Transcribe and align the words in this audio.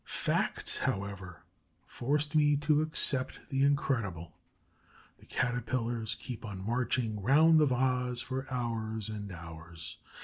Facts, 0.03 0.79
however, 0.79 1.43
forced 1.85 2.33
me 2.33 2.55
to 2.55 2.81
accept 2.81 3.39
the 3.49 3.61
incredible. 3.61 4.35
The 5.19 5.27
Caterpillars 5.27 6.15
keep 6.15 6.43
on 6.43 6.65
marching 6.65 7.21
round 7.21 7.59
the 7.59 7.67
vase 7.67 8.19
for 8.19 8.47
hours 8.51 9.09
and 9.09 9.31
hours. 9.31 9.99